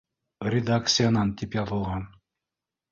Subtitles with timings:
[0.53, 2.13] —Редакциянан, тип яҙылған